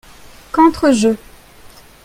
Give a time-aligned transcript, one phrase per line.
[0.51, 1.15] quantre jeux.